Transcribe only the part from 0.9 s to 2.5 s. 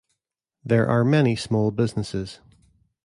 many small businesses.